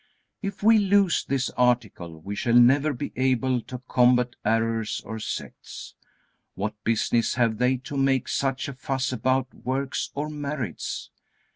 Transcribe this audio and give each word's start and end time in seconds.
If 0.41 0.63
we 0.63 0.79
lose 0.79 1.23
this 1.25 1.51
article 1.51 2.19
we 2.19 2.35
shall 2.35 2.55
never 2.55 2.91
be 2.91 3.11
able 3.15 3.61
to 3.61 3.83
combat 3.87 4.35
errors 4.43 4.99
or 5.05 5.19
sects. 5.19 5.93
What 6.55 6.73
business 6.83 7.35
have 7.35 7.59
they 7.59 7.77
to 7.85 7.97
make 7.97 8.27
such 8.27 8.67
a 8.67 8.73
fuss 8.73 9.13
about 9.13 9.53
works 9.53 10.09
or 10.15 10.27
merits? 10.27 11.11